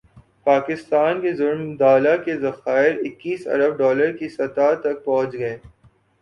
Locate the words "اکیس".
3.05-3.45